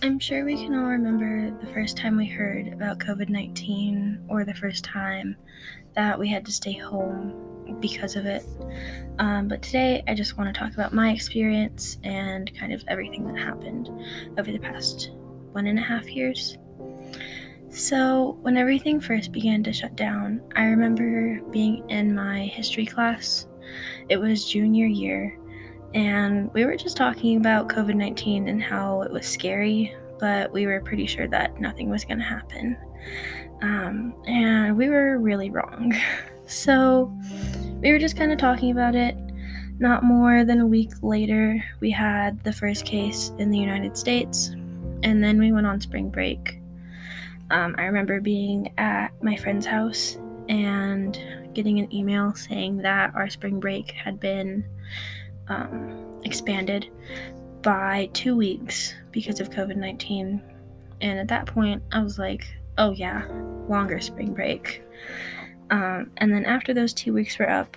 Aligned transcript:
I'm 0.00 0.20
sure 0.20 0.44
we 0.44 0.54
can 0.54 0.76
all 0.76 0.86
remember 0.86 1.50
the 1.60 1.66
first 1.72 1.96
time 1.96 2.16
we 2.16 2.26
heard 2.26 2.68
about 2.68 3.00
COVID 3.00 3.28
19 3.28 4.26
or 4.28 4.44
the 4.44 4.54
first 4.54 4.84
time 4.84 5.34
that 5.96 6.16
we 6.16 6.28
had 6.28 6.46
to 6.46 6.52
stay 6.52 6.72
home 6.72 7.34
because 7.80 8.14
of 8.14 8.24
it. 8.24 8.44
Um, 9.18 9.48
but 9.48 9.60
today 9.60 10.04
I 10.06 10.14
just 10.14 10.38
want 10.38 10.54
to 10.54 10.58
talk 10.58 10.72
about 10.72 10.94
my 10.94 11.10
experience 11.10 11.98
and 12.04 12.56
kind 12.56 12.72
of 12.72 12.84
everything 12.86 13.26
that 13.26 13.42
happened 13.42 13.90
over 14.38 14.52
the 14.52 14.60
past 14.60 15.10
one 15.50 15.66
and 15.66 15.80
a 15.80 15.82
half 15.82 16.08
years. 16.08 16.56
So, 17.70 18.38
when 18.42 18.56
everything 18.56 19.00
first 19.00 19.32
began 19.32 19.64
to 19.64 19.72
shut 19.72 19.96
down, 19.96 20.40
I 20.54 20.66
remember 20.66 21.40
being 21.50 21.88
in 21.90 22.14
my 22.14 22.42
history 22.42 22.86
class. 22.86 23.48
It 24.08 24.16
was 24.18 24.48
junior 24.48 24.86
year, 24.86 25.38
and 25.94 26.52
we 26.52 26.64
were 26.64 26.76
just 26.76 26.96
talking 26.96 27.36
about 27.36 27.68
COVID 27.68 27.94
19 27.94 28.48
and 28.48 28.62
how 28.62 29.02
it 29.02 29.12
was 29.12 29.26
scary, 29.26 29.94
but 30.18 30.52
we 30.52 30.66
were 30.66 30.80
pretty 30.80 31.06
sure 31.06 31.28
that 31.28 31.60
nothing 31.60 31.88
was 31.88 32.04
going 32.04 32.18
to 32.18 32.24
happen. 32.24 32.76
Um, 33.62 34.14
and 34.26 34.76
we 34.76 34.88
were 34.88 35.18
really 35.18 35.50
wrong. 35.50 35.94
So 36.50 37.14
we 37.82 37.92
were 37.92 37.98
just 37.98 38.16
kind 38.16 38.32
of 38.32 38.38
talking 38.38 38.70
about 38.70 38.94
it. 38.94 39.14
Not 39.78 40.02
more 40.02 40.46
than 40.46 40.60
a 40.60 40.66
week 40.66 40.92
later, 41.02 41.62
we 41.80 41.90
had 41.90 42.42
the 42.42 42.54
first 42.54 42.86
case 42.86 43.32
in 43.36 43.50
the 43.50 43.58
United 43.58 43.98
States, 43.98 44.48
and 45.02 45.22
then 45.22 45.38
we 45.38 45.52
went 45.52 45.66
on 45.66 45.78
spring 45.78 46.08
break. 46.08 46.58
Um, 47.50 47.74
I 47.76 47.84
remember 47.84 48.22
being 48.22 48.72
at 48.78 49.08
my 49.22 49.36
friend's 49.36 49.66
house 49.66 50.16
and 50.48 51.22
getting 51.52 51.78
an 51.80 51.94
email 51.94 52.34
saying 52.34 52.78
that 52.78 53.14
our 53.14 53.28
spring 53.28 53.60
break 53.60 53.90
had 53.90 54.18
been 54.18 54.64
um, 55.48 56.20
expanded 56.24 56.88
by 57.62 58.08
two 58.12 58.36
weeks 58.36 58.94
because 59.10 59.40
of 59.40 59.50
COVID 59.50 59.76
19. 59.76 60.42
And 61.00 61.18
at 61.18 61.28
that 61.28 61.46
point, 61.46 61.82
I 61.92 62.02
was 62.02 62.18
like, 62.18 62.46
oh, 62.76 62.92
yeah, 62.92 63.26
longer 63.68 64.00
spring 64.00 64.34
break. 64.34 64.82
Um, 65.70 66.10
and 66.16 66.32
then 66.32 66.44
after 66.44 66.72
those 66.72 66.92
two 66.92 67.12
weeks 67.12 67.38
were 67.38 67.48
up, 67.48 67.76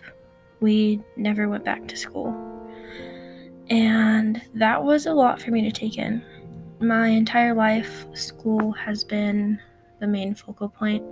we 0.59 1.01
never 1.17 1.49
went 1.49 1.65
back 1.65 1.87
to 1.87 1.97
school. 1.97 2.35
And 3.69 4.41
that 4.55 4.83
was 4.83 5.05
a 5.05 5.13
lot 5.13 5.41
for 5.41 5.51
me 5.51 5.61
to 5.61 5.71
take 5.71 5.97
in. 5.97 6.23
My 6.79 7.07
entire 7.07 7.53
life, 7.53 8.05
school 8.13 8.71
has 8.71 9.03
been 9.03 9.59
the 10.01 10.07
main 10.07 10.35
focal 10.35 10.67
point. 10.67 11.03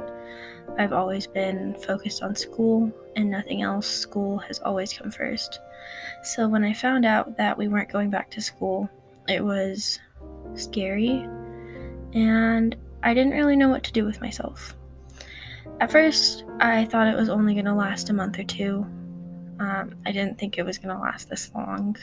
I've 0.78 0.92
always 0.92 1.26
been 1.26 1.76
focused 1.76 2.22
on 2.22 2.36
school 2.36 2.92
and 3.16 3.32
nothing 3.32 3.62
else. 3.62 3.88
School 3.88 4.38
has 4.40 4.60
always 4.60 4.92
come 4.92 5.12
first. 5.12 5.62
So 6.24 6.50
when 6.50 6.66
I 6.66 6.74
found 6.74 7.06
out 7.06 7.38
that 7.38 7.58
we 7.58 7.70
weren't 7.70 7.92
going 7.92 8.10
back 8.10 8.30
to 8.32 8.42
school, 8.42 8.90
it 9.30 9.44
was 9.44 10.00
scary 10.56 11.28
and 12.14 12.76
I 13.04 13.14
didn't 13.14 13.34
really 13.34 13.56
know 13.56 13.70
what 13.70 13.84
to 13.86 13.94
do 13.94 14.04
with 14.04 14.20
myself. 14.20 14.76
At 15.80 15.92
first, 15.92 16.44
I 16.60 16.86
thought 16.86 17.08
it 17.08 17.16
was 17.16 17.30
only 17.30 17.54
going 17.54 17.66
to 17.66 17.74
last 17.74 18.10
a 18.10 18.14
month 18.14 18.38
or 18.38 18.44
two. 18.44 18.86
Um, 19.60 19.96
I 20.06 20.12
didn't 20.12 20.38
think 20.38 20.58
it 20.58 20.64
was 20.64 20.78
going 20.78 20.94
to 20.94 21.02
last 21.02 21.30
this 21.30 21.52
long. 21.56 21.96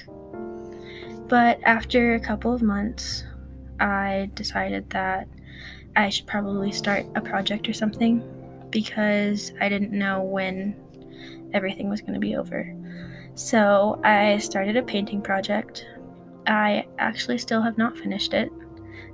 But 1.29 1.59
after 1.65 2.15
a 2.15 2.21
couple 2.21 2.55
of 2.55 2.63
months, 2.63 3.25
I 3.81 4.31
decided 4.35 4.89
that 4.91 5.29
I 5.97 6.11
should 6.11 6.27
probably 6.27 6.71
start 6.73 7.07
a 7.15 7.21
project 7.21 7.69
or 7.69 7.73
something 7.73 8.23
because 8.71 9.53
I 9.61 9.69
didn't 9.69 9.93
know 9.93 10.23
when 10.23 10.77
everything 11.55 11.89
was 11.89 12.03
going 12.03 12.15
to 12.15 12.21
be 12.21 12.37
over. 12.37 12.73
So 13.35 14.01
I 14.05 14.39
started 14.39 14.77
a 14.77 14.83
painting 14.83 15.23
project. 15.23 15.87
I 16.47 16.87
actually 16.99 17.39
still 17.39 17.63
have 17.63 17.79
not 17.79 17.97
finished 17.97 18.35
it. 18.35 18.53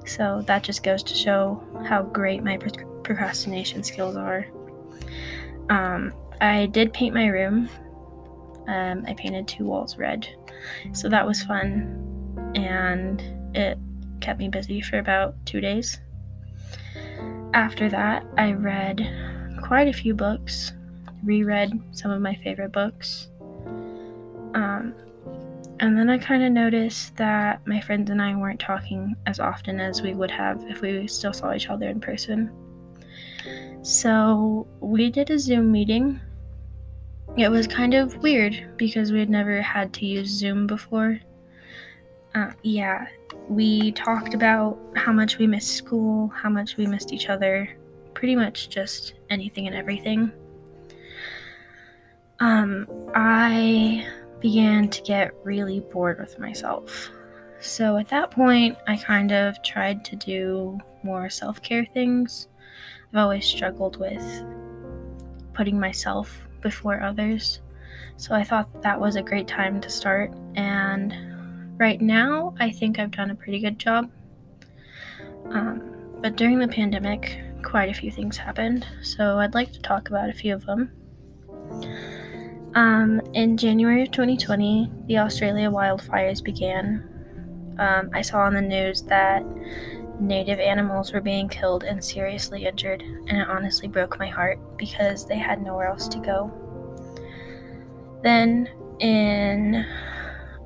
So 0.04 0.42
that 0.46 0.64
just 0.64 0.82
goes 0.82 1.02
to 1.04 1.14
show 1.14 1.62
how 1.86 2.02
great 2.02 2.42
my 2.42 2.56
procrastination 2.56 3.84
skills 3.84 4.16
are. 4.16 4.46
Um, 5.70 6.12
I 6.40 6.66
did 6.66 6.92
paint 6.92 7.14
my 7.14 7.26
room. 7.26 7.68
Um, 8.66 9.04
I 9.06 9.14
painted 9.14 9.46
two 9.46 9.64
walls 9.64 9.96
red. 9.96 10.28
So 10.92 11.08
that 11.08 11.26
was 11.26 11.42
fun. 11.42 12.52
And 12.56 13.22
it 13.56 13.78
kept 14.20 14.38
me 14.38 14.48
busy 14.48 14.80
for 14.80 14.98
about 14.98 15.34
two 15.46 15.60
days. 15.60 16.00
After 17.54 17.88
that, 17.90 18.24
I 18.38 18.52
read 18.52 19.00
quite 19.62 19.88
a 19.88 19.92
few 19.92 20.14
books, 20.14 20.72
reread 21.22 21.78
some 21.92 22.10
of 22.10 22.22
my 22.22 22.34
favorite 22.36 22.72
books. 22.72 23.28
Um, 24.54 24.94
and 25.80 25.98
then 25.98 26.08
I 26.08 26.16
kind 26.16 26.42
of 26.42 26.52
noticed 26.52 27.16
that 27.16 27.66
my 27.66 27.80
friends 27.80 28.10
and 28.10 28.22
I 28.22 28.34
weren't 28.36 28.60
talking 28.60 29.16
as 29.26 29.40
often 29.40 29.80
as 29.80 30.00
we 30.00 30.14
would 30.14 30.30
have 30.30 30.62
if 30.68 30.80
we 30.80 31.06
still 31.08 31.32
saw 31.32 31.52
each 31.52 31.68
other 31.68 31.88
in 31.88 32.00
person. 32.00 32.50
So 33.82 34.66
we 34.80 35.10
did 35.10 35.30
a 35.30 35.38
Zoom 35.38 35.72
meeting. 35.72 36.20
It 37.36 37.50
was 37.50 37.66
kind 37.66 37.94
of 37.94 38.16
weird 38.18 38.74
because 38.76 39.12
we 39.12 39.18
had 39.18 39.30
never 39.30 39.60
had 39.60 39.92
to 39.94 40.06
use 40.06 40.28
Zoom 40.28 40.66
before. 40.66 41.18
Uh, 42.34 42.50
yeah, 42.62 43.06
we 43.48 43.92
talked 43.92 44.32
about 44.34 44.78
how 44.96 45.12
much 45.12 45.38
we 45.38 45.46
missed 45.46 45.74
school, 45.74 46.28
how 46.28 46.48
much 46.48 46.76
we 46.76 46.86
missed 46.86 47.12
each 47.12 47.28
other, 47.28 47.68
pretty 48.14 48.34
much 48.34 48.70
just 48.70 49.14
anything 49.28 49.66
and 49.66 49.76
everything. 49.76 50.32
Um, 52.40 52.86
I 53.14 54.06
began 54.40 54.88
to 54.88 55.02
get 55.02 55.32
really 55.44 55.80
bored 55.80 56.18
with 56.18 56.38
myself. 56.38 57.10
So 57.60 57.96
at 57.96 58.08
that 58.08 58.30
point, 58.30 58.76
I 58.88 58.96
kind 58.96 59.30
of 59.30 59.62
tried 59.62 60.04
to 60.06 60.16
do 60.16 60.80
more 61.02 61.30
self 61.30 61.62
care 61.62 61.84
things. 61.84 62.48
I've 63.12 63.18
always 63.18 63.46
struggled 63.46 63.98
with 63.98 64.44
putting 65.52 65.78
myself 65.78 66.48
before 66.60 67.02
others. 67.02 67.60
So 68.16 68.34
I 68.34 68.42
thought 68.42 68.82
that 68.82 68.98
was 68.98 69.16
a 69.16 69.22
great 69.22 69.46
time 69.46 69.80
to 69.80 69.90
start. 69.90 70.32
And 70.56 71.14
right 71.82 72.00
now, 72.00 72.54
I 72.60 72.70
think 72.70 73.00
I've 73.00 73.10
done 73.10 73.32
a 73.32 73.34
pretty 73.34 73.58
good 73.58 73.76
job. 73.76 74.08
Um, 75.50 75.96
but 76.20 76.36
during 76.36 76.60
the 76.60 76.68
pandemic, 76.68 77.40
quite 77.64 77.90
a 77.90 77.92
few 77.92 78.08
things 78.08 78.36
happened. 78.36 78.86
So 79.02 79.40
I'd 79.40 79.54
like 79.54 79.72
to 79.72 79.82
talk 79.82 80.08
about 80.08 80.28
a 80.30 80.32
few 80.32 80.54
of 80.54 80.64
them. 80.64 80.92
Um, 82.76 83.20
in 83.34 83.56
January 83.56 84.02
of 84.02 84.12
2020, 84.12 84.92
the 85.08 85.18
Australia 85.18 85.68
wildfires 85.68 86.40
began. 86.40 86.86
Um, 87.80 88.10
I 88.14 88.22
saw 88.22 88.42
on 88.42 88.54
the 88.54 88.60
news 88.60 89.02
that 89.02 89.44
native 90.20 90.60
animals 90.60 91.12
were 91.12 91.20
being 91.20 91.48
killed 91.48 91.82
and 91.82 92.02
seriously 92.02 92.64
injured, 92.64 93.02
and 93.02 93.38
it 93.38 93.48
honestly 93.48 93.88
broke 93.88 94.20
my 94.20 94.28
heart 94.28 94.60
because 94.78 95.26
they 95.26 95.36
had 95.36 95.60
nowhere 95.60 95.88
else 95.88 96.06
to 96.06 96.18
go. 96.20 96.48
Then, 98.22 98.68
in 99.00 99.84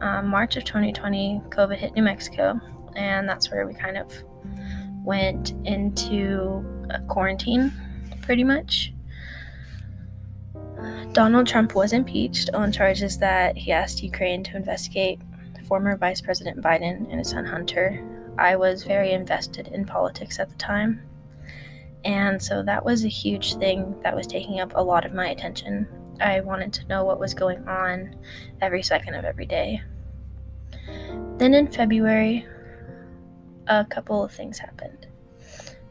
um, 0.01 0.29
March 0.29 0.57
of 0.57 0.65
2020, 0.65 1.43
COVID 1.49 1.77
hit 1.77 1.95
New 1.95 2.03
Mexico, 2.03 2.61
and 2.97 3.29
that's 3.29 3.51
where 3.51 3.67
we 3.67 3.75
kind 3.75 3.97
of 3.97 4.13
went 5.05 5.55
into 5.65 6.65
quarantine 7.09 7.73
pretty 8.23 8.45
much. 8.45 8.93
Donald 11.13 11.47
Trump 11.47 11.75
was 11.75 11.93
impeached 11.93 12.51
on 12.53 12.71
charges 12.71 13.19
that 13.19 13.57
he 13.57 13.73
asked 13.73 14.03
Ukraine 14.03 14.43
to 14.45 14.57
investigate 14.57 15.21
former 15.67 15.97
Vice 15.97 16.21
President 16.21 16.63
Biden 16.63 17.11
and 17.11 17.19
his 17.19 17.31
son 17.31 17.45
Hunter. 17.45 18.03
I 18.39 18.57
was 18.57 18.85
very 18.85 19.13
invested 19.13 19.69
in 19.69 19.85
politics 19.85 20.39
at 20.39 20.49
the 20.49 20.57
time, 20.57 21.03
and 22.05 22.41
so 22.41 22.63
that 22.63 22.85
was 22.85 23.05
a 23.05 23.09
huge 23.09 23.57
thing 23.57 23.99
that 24.03 24.15
was 24.15 24.27
taking 24.27 24.61
up 24.61 24.73
a 24.75 24.83
lot 24.83 25.05
of 25.05 25.13
my 25.13 25.29
attention. 25.29 25.89
I 26.21 26.41
wanted 26.41 26.73
to 26.75 26.87
know 26.87 27.05
what 27.05 27.21
was 27.21 27.35
going 27.35 27.67
on 27.69 28.17
every 28.61 28.83
second 28.83 29.15
of 29.15 29.25
every 29.25 29.47
day. 29.47 29.83
Then 31.39 31.55
in 31.55 31.69
February, 31.69 32.47
a 33.67 33.85
couple 33.85 34.25
of 34.25 34.33
things 34.33 34.59
happened. 34.59 35.07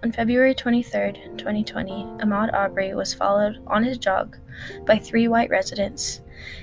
On 0.03 0.11
February 0.11 0.53
23, 0.53 1.13
2020, 1.38 1.91
Ahmaud 2.19 2.53
Arbery 2.53 2.94
was 2.94 3.13
followed 3.13 3.59
on 3.67 3.83
his 3.83 3.97
jog 3.97 4.38
by 4.85 4.97
three 4.97 5.27
white 5.27 5.50
residents 5.50 6.21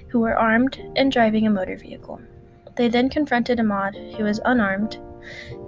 who 0.09 0.21
were 0.21 0.39
armed 0.39 0.81
and 0.97 1.11
driving 1.11 1.47
a 1.47 1.51
motor 1.51 1.77
vehicle. 1.77 2.21
They 2.77 2.89
then 2.89 3.09
confronted 3.09 3.59
Ahmaud, 3.59 4.17
who 4.17 4.25
was 4.25 4.41
unarmed, 4.45 4.99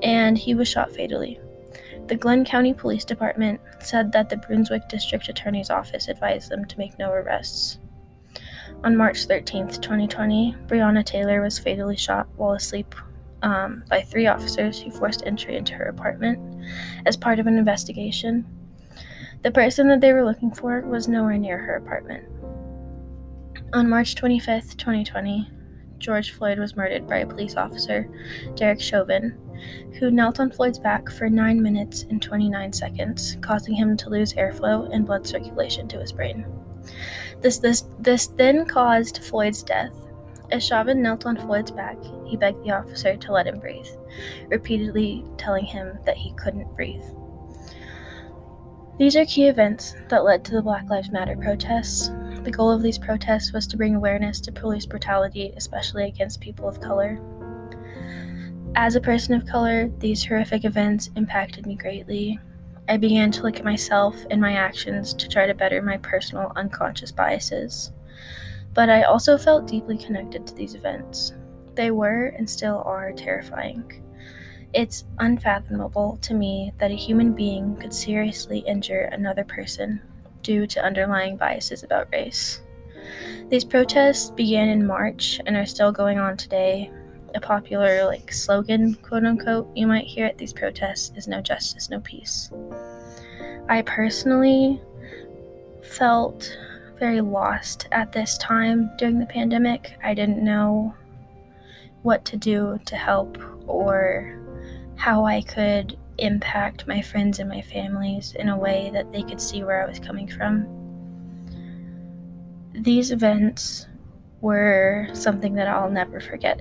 and 0.02 0.38
he 0.38 0.54
was 0.54 0.68
shot 0.68 0.92
fatally. 0.94 1.40
The 2.06 2.16
Glynn 2.16 2.44
County 2.44 2.74
Police 2.74 3.04
Department 3.04 3.60
said 3.80 4.12
that 4.12 4.28
the 4.28 4.36
Brunswick 4.36 4.88
District 4.88 5.28
Attorney's 5.28 5.70
Office 5.70 6.08
advised 6.08 6.50
them 6.50 6.66
to 6.66 6.78
make 6.78 6.98
no 6.98 7.10
arrests. 7.10 7.78
On 8.84 8.98
March 8.98 9.24
13, 9.24 9.68
2020, 9.68 10.54
Breonna 10.66 11.02
Taylor 11.02 11.40
was 11.40 11.58
fatally 11.58 11.96
shot 11.96 12.28
while 12.36 12.52
asleep 12.52 12.94
um, 13.42 13.82
by 13.88 14.02
three 14.02 14.26
officers 14.26 14.78
who 14.78 14.90
forced 14.90 15.22
entry 15.24 15.56
into 15.56 15.72
her 15.72 15.86
apartment 15.86 16.38
as 17.06 17.16
part 17.16 17.38
of 17.38 17.46
an 17.46 17.56
investigation. 17.56 18.44
The 19.40 19.50
person 19.50 19.88
that 19.88 20.02
they 20.02 20.12
were 20.12 20.22
looking 20.22 20.52
for 20.52 20.82
was 20.82 21.08
nowhere 21.08 21.38
near 21.38 21.56
her 21.56 21.76
apartment. 21.76 22.26
On 23.72 23.88
March 23.88 24.16
25, 24.16 24.76
2020, 24.76 25.50
George 25.96 26.32
Floyd 26.32 26.58
was 26.58 26.76
murdered 26.76 27.08
by 27.08 27.20
a 27.20 27.26
police 27.26 27.56
officer, 27.56 28.06
Derek 28.54 28.82
Chauvin, 28.82 29.34
who 29.98 30.10
knelt 30.10 30.40
on 30.40 30.50
Floyd's 30.50 30.78
back 30.78 31.10
for 31.10 31.30
9 31.30 31.62
minutes 31.62 32.02
and 32.10 32.20
29 32.20 32.74
seconds, 32.74 33.38
causing 33.40 33.74
him 33.74 33.96
to 33.96 34.10
lose 34.10 34.34
airflow 34.34 34.92
and 34.92 35.06
blood 35.06 35.26
circulation 35.26 35.88
to 35.88 35.98
his 36.00 36.12
brain. 36.12 36.44
This, 37.40 37.58
this, 37.58 37.84
this 37.98 38.28
then 38.28 38.66
caused 38.66 39.24
Floyd's 39.24 39.62
death. 39.62 39.92
As 40.50 40.64
Chauvin 40.64 41.02
knelt 41.02 41.26
on 41.26 41.36
Floyd's 41.36 41.70
back, 41.70 41.96
he 42.26 42.36
begged 42.36 42.64
the 42.64 42.70
officer 42.70 43.16
to 43.16 43.32
let 43.32 43.46
him 43.46 43.58
breathe, 43.58 43.88
repeatedly 44.48 45.24
telling 45.36 45.64
him 45.64 45.98
that 46.04 46.16
he 46.16 46.32
couldn't 46.34 46.74
breathe. 46.74 47.02
These 48.98 49.16
are 49.16 49.24
key 49.24 49.48
events 49.48 49.96
that 50.08 50.24
led 50.24 50.44
to 50.44 50.52
the 50.52 50.62
Black 50.62 50.88
Lives 50.88 51.10
Matter 51.10 51.36
protests. 51.36 52.10
The 52.44 52.52
goal 52.52 52.70
of 52.70 52.82
these 52.82 52.98
protests 52.98 53.52
was 53.52 53.66
to 53.68 53.76
bring 53.76 53.96
awareness 53.96 54.40
to 54.42 54.52
police 54.52 54.86
brutality, 54.86 55.52
especially 55.56 56.04
against 56.04 56.40
people 56.40 56.68
of 56.68 56.80
color. 56.80 57.18
As 58.76 58.94
a 58.94 59.00
person 59.00 59.34
of 59.34 59.46
color, 59.46 59.88
these 59.98 60.24
horrific 60.24 60.64
events 60.64 61.10
impacted 61.16 61.66
me 61.66 61.74
greatly. 61.74 62.38
I 62.88 62.98
began 62.98 63.30
to 63.32 63.42
look 63.42 63.56
at 63.56 63.64
myself 63.64 64.14
and 64.30 64.40
my 64.40 64.52
actions 64.52 65.14
to 65.14 65.28
try 65.28 65.46
to 65.46 65.54
better 65.54 65.80
my 65.80 65.96
personal 65.98 66.52
unconscious 66.54 67.10
biases. 67.10 67.92
But 68.74 68.90
I 68.90 69.04
also 69.04 69.38
felt 69.38 69.66
deeply 69.66 69.96
connected 69.96 70.46
to 70.46 70.54
these 70.54 70.74
events. 70.74 71.32
They 71.74 71.90
were 71.90 72.26
and 72.36 72.48
still 72.48 72.82
are 72.84 73.12
terrifying. 73.12 74.02
It's 74.74 75.04
unfathomable 75.18 76.18
to 76.22 76.34
me 76.34 76.72
that 76.78 76.90
a 76.90 76.96
human 76.96 77.32
being 77.32 77.76
could 77.76 77.94
seriously 77.94 78.58
injure 78.60 79.08
another 79.12 79.44
person 79.44 80.02
due 80.42 80.66
to 80.66 80.84
underlying 80.84 81.36
biases 81.36 81.84
about 81.84 82.08
race. 82.12 82.60
These 83.48 83.64
protests 83.64 84.30
began 84.30 84.68
in 84.68 84.86
March 84.86 85.40
and 85.46 85.56
are 85.56 85.66
still 85.66 85.92
going 85.92 86.18
on 86.18 86.36
today. 86.36 86.90
A 87.34 87.40
popular 87.40 88.04
like 88.04 88.32
slogan, 88.32 88.94
quote 88.96 89.24
unquote, 89.24 89.68
you 89.74 89.86
might 89.86 90.06
hear 90.06 90.26
at 90.26 90.38
these 90.38 90.52
protests 90.52 91.12
is 91.16 91.26
no 91.26 91.40
justice, 91.40 91.90
no 91.90 92.00
peace. 92.00 92.50
I 93.68 93.82
personally 93.82 94.80
felt 95.82 96.56
very 96.98 97.20
lost 97.20 97.88
at 97.92 98.12
this 98.12 98.38
time 98.38 98.90
during 98.98 99.18
the 99.18 99.26
pandemic. 99.26 99.96
I 100.02 100.14
didn't 100.14 100.44
know 100.44 100.94
what 102.02 102.24
to 102.26 102.36
do 102.36 102.78
to 102.84 102.96
help 102.96 103.38
or 103.66 104.38
how 104.96 105.24
I 105.24 105.42
could 105.42 105.98
impact 106.18 106.86
my 106.86 107.02
friends 107.02 107.40
and 107.40 107.48
my 107.48 107.62
families 107.62 108.34
in 108.38 108.48
a 108.48 108.56
way 108.56 108.90
that 108.92 109.10
they 109.12 109.22
could 109.22 109.40
see 109.40 109.64
where 109.64 109.82
I 109.82 109.88
was 109.88 109.98
coming 109.98 110.28
from. 110.28 110.66
These 112.74 113.10
events 113.10 113.86
were 114.40 115.08
something 115.14 115.54
that 115.54 115.66
I'll 115.66 115.90
never 115.90 116.20
forget 116.20 116.60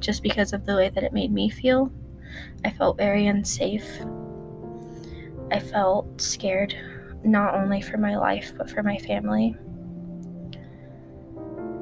just 0.00 0.22
because 0.22 0.52
of 0.52 0.66
the 0.66 0.76
way 0.76 0.88
that 0.88 1.04
it 1.04 1.12
made 1.12 1.32
me 1.32 1.48
feel. 1.48 1.92
I 2.64 2.70
felt 2.70 2.96
very 2.96 3.26
unsafe. 3.26 4.00
I 5.50 5.58
felt 5.58 6.20
scared, 6.20 6.74
not 7.24 7.54
only 7.54 7.80
for 7.80 7.96
my 7.96 8.16
life, 8.16 8.52
but 8.56 8.70
for 8.70 8.82
my 8.82 8.98
family. 8.98 9.56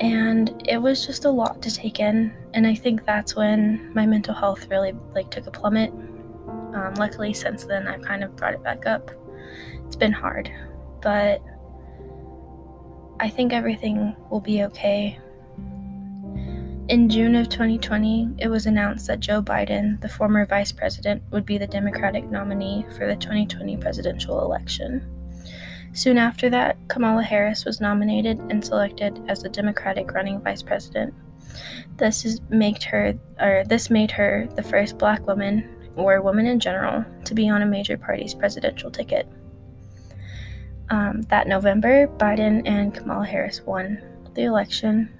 And 0.00 0.62
it 0.68 0.78
was 0.78 1.04
just 1.04 1.24
a 1.24 1.30
lot 1.30 1.60
to 1.62 1.74
take 1.74 1.98
in, 1.98 2.32
and 2.54 2.66
I 2.66 2.74
think 2.74 3.04
that's 3.04 3.34
when 3.34 3.92
my 3.94 4.06
mental 4.06 4.34
health 4.34 4.68
really 4.70 4.94
like 5.14 5.30
took 5.30 5.46
a 5.46 5.50
plummet. 5.50 5.90
Um, 5.90 6.94
luckily, 6.96 7.32
since 7.34 7.64
then, 7.64 7.88
I've 7.88 8.02
kind 8.02 8.22
of 8.22 8.36
brought 8.36 8.54
it 8.54 8.62
back 8.62 8.86
up. 8.86 9.10
It's 9.86 9.96
been 9.96 10.12
hard, 10.12 10.50
but 11.02 11.42
I 13.20 13.28
think 13.28 13.52
everything 13.52 14.14
will 14.30 14.40
be 14.40 14.62
okay. 14.64 15.18
In 16.88 17.10
June 17.10 17.34
of 17.34 17.50
2020, 17.50 18.36
it 18.38 18.48
was 18.48 18.64
announced 18.64 19.08
that 19.08 19.20
Joe 19.20 19.42
Biden, 19.42 20.00
the 20.00 20.08
former 20.08 20.46
vice 20.46 20.72
president, 20.72 21.22
would 21.30 21.44
be 21.44 21.58
the 21.58 21.66
Democratic 21.66 22.24
nominee 22.30 22.86
for 22.96 23.06
the 23.06 23.14
2020 23.14 23.76
presidential 23.76 24.40
election. 24.40 25.06
Soon 25.92 26.16
after 26.16 26.48
that, 26.48 26.78
Kamala 26.88 27.22
Harris 27.22 27.66
was 27.66 27.82
nominated 27.82 28.38
and 28.48 28.64
selected 28.64 29.22
as 29.28 29.42
the 29.42 29.50
Democratic 29.50 30.12
running 30.12 30.40
vice 30.40 30.62
president. 30.62 31.12
This 31.98 32.24
is 32.24 32.40
made 32.48 32.82
her 32.84 33.12
or 33.38 33.64
this 33.66 33.90
made 33.90 34.10
her 34.12 34.48
the 34.56 34.62
first 34.62 34.96
black 34.96 35.26
woman 35.26 35.68
or 35.94 36.22
woman 36.22 36.46
in 36.46 36.58
general 36.58 37.04
to 37.26 37.34
be 37.34 37.50
on 37.50 37.60
a 37.60 37.66
major 37.66 37.98
party's 37.98 38.32
presidential 38.32 38.90
ticket. 38.90 39.28
Um, 40.88 41.20
that 41.28 41.48
November, 41.48 42.06
Biden 42.06 42.62
and 42.64 42.94
Kamala 42.94 43.26
Harris 43.26 43.60
won 43.60 44.00
the 44.32 44.44
election, 44.44 45.10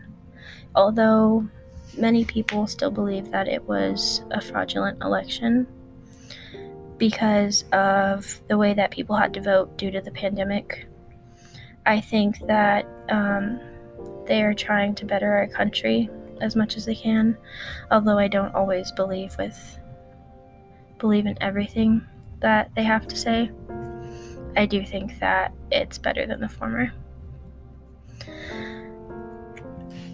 although 0.75 1.47
many 1.99 2.25
people 2.25 2.67
still 2.67 2.91
believe 2.91 3.31
that 3.31 3.49
it 3.49 3.67
was 3.69 4.23
a 4.31 4.41
fraudulent 4.41 5.03
election 5.03 5.67
because 6.97 7.65
of 7.73 8.41
the 8.49 8.59
way 8.59 8.75
that 8.75 8.91
people 8.91 9.17
had 9.17 9.33
to 9.35 9.41
vote 9.41 9.77
due 9.77 9.91
to 9.91 10.01
the 10.01 10.11
pandemic. 10.11 10.87
I 11.87 12.01
think 12.01 12.39
that 12.47 12.87
um, 13.09 13.61
they 14.27 14.43
are 14.43 14.55
trying 14.55 14.95
to 14.97 15.05
better 15.05 15.33
our 15.33 15.47
country 15.47 16.11
as 16.41 16.55
much 16.55 16.77
as 16.77 16.85
they 16.85 16.95
can, 16.95 17.37
although 17.91 18.19
I 18.19 18.29
don't 18.29 18.55
always 18.55 18.93
believe 18.93 19.35
with 19.39 19.79
believe 20.99 21.27
in 21.27 21.39
everything 21.41 22.05
that 22.41 22.71
they 22.75 22.83
have 22.83 23.07
to 23.09 23.17
say. 23.17 23.51
I 24.57 24.67
do 24.67 24.85
think 24.85 25.21
that 25.21 25.53
it's 25.71 25.99
better 25.99 26.27
than 26.27 26.41
the 26.41 26.49
former. 26.49 26.93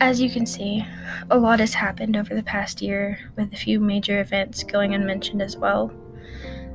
As 0.05 0.21
you 0.21 0.29
can 0.29 0.45
see, 0.45 0.85
a 1.31 1.39
lot 1.39 1.61
has 1.61 1.73
happened 1.73 2.15
over 2.15 2.35
the 2.35 2.43
past 2.43 2.83
year, 2.83 3.19
with 3.37 3.51
a 3.55 3.57
few 3.57 3.81
major 3.81 4.21
events 4.21 4.63
going 4.63 4.95
unmentioned 4.95 5.41
as 5.41 5.57
well. 5.57 5.91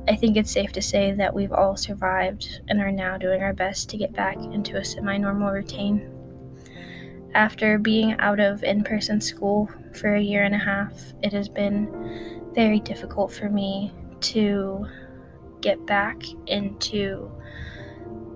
I 0.08 0.16
think 0.16 0.36
it's 0.36 0.50
safe 0.50 0.72
to 0.72 0.82
say 0.82 1.12
that 1.12 1.32
we've 1.32 1.52
all 1.52 1.76
survived 1.76 2.60
and 2.66 2.80
are 2.80 2.90
now 2.90 3.16
doing 3.18 3.40
our 3.40 3.52
best 3.52 3.88
to 3.90 3.96
get 3.96 4.12
back 4.12 4.34
into 4.36 4.78
a 4.78 4.84
semi 4.84 5.16
normal 5.16 5.52
routine. 5.52 6.10
After 7.32 7.78
being 7.78 8.14
out 8.18 8.40
of 8.40 8.64
in 8.64 8.82
person 8.82 9.20
school 9.20 9.70
for 9.94 10.16
a 10.16 10.20
year 10.20 10.42
and 10.42 10.56
a 10.56 10.58
half, 10.58 10.92
it 11.22 11.32
has 11.32 11.48
been 11.48 12.50
very 12.52 12.80
difficult 12.80 13.32
for 13.32 13.48
me 13.48 13.94
to 14.22 14.88
get 15.60 15.86
back 15.86 16.20
into 16.48 17.30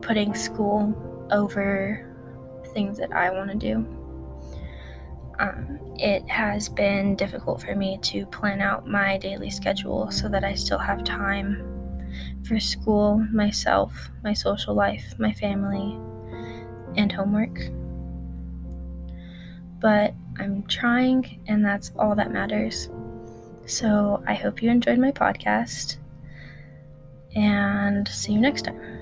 putting 0.03 0.37
school 0.37 1.27
over 1.33 2.15
things 2.69 2.97
that 2.99 3.13
I 3.13 3.33
want 3.33 3.51
to 3.51 3.57
do. 3.57 4.04
Um, 5.39 5.79
it 5.97 6.29
has 6.29 6.69
been 6.69 7.17
difficult 7.17 7.61
for 7.61 7.75
me 7.75 7.99
to 8.03 8.27
plan 8.27 8.61
out 8.61 8.87
my 8.87 9.19
daily 9.19 9.51
schedule 9.51 10.11
so 10.11 10.29
that 10.29 10.45
I 10.45 10.55
still 10.55 10.79
have 10.79 11.05
time 11.05 11.71
for 12.47 12.61
school, 12.61 13.19
myself, 13.33 14.11
my 14.23 14.33
social 14.33 14.75
life, 14.75 15.15
my 15.19 15.33
family, 15.33 15.99
and 16.97 17.11
homework. 17.11 17.59
But 19.81 20.15
I'm 20.39 20.63
trying, 20.69 21.43
and 21.49 21.65
that's 21.65 21.93
all 21.99 22.15
that 22.15 22.33
matters. 22.33 22.89
So 23.67 24.23
I 24.27 24.35
hope 24.35 24.63
you 24.63 24.71
enjoyed 24.71 24.99
my 24.99 25.11
podcast, 25.11 25.97
and 27.35 28.07
see 28.07 28.33
you 28.33 28.41
next 28.41 28.63
time. 28.63 28.94